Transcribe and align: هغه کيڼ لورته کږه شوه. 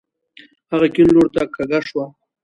هغه 0.71 0.87
کيڼ 0.95 1.07
لورته 1.15 1.43
کږه 1.55 1.79
شوه. 1.87 2.05